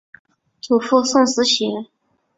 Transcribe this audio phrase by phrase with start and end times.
[0.63, 1.85] 曾祖父宋思贤。